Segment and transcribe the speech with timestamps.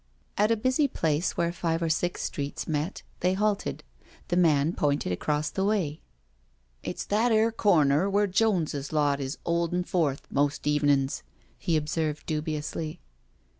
[0.21, 3.83] *' At a busy place where five or six streets met, they halted.
[4.29, 6.01] The man pointed across the way:"
[6.83, 11.21] It's that 'ere corner wh6re Joneses lot is 'oldin' forth, most evenin's,"
[11.59, 12.99] he observed dubiously.